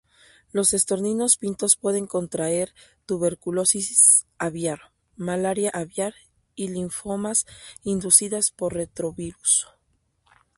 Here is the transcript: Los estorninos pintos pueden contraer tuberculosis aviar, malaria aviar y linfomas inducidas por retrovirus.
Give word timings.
Los 0.51 0.73
estorninos 0.73 1.37
pintos 1.37 1.77
pueden 1.77 2.07
contraer 2.07 2.73
tuberculosis 3.05 4.25
aviar, 4.39 4.79
malaria 5.15 5.69
aviar 5.75 6.15
y 6.55 6.69
linfomas 6.69 7.45
inducidas 7.83 8.49
por 8.49 8.73
retrovirus. 8.73 9.67